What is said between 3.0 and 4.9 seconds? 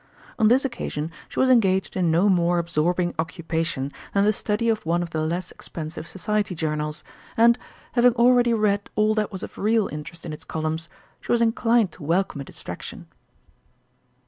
occupation than the study of